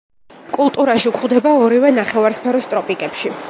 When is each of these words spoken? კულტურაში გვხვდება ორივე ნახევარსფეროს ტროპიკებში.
კულტურაში 0.55 1.11
გვხვდება 1.17 1.51
ორივე 1.67 1.93
ნახევარსფეროს 2.01 2.73
ტროპიკებში. 2.73 3.37